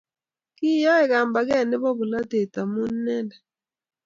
Koyaei 0.57 1.07
kambaket 1.11 1.65
nebo 1.67 1.87
bolatet 1.97 2.53
amun 2.61 2.93
inendet 2.97 3.41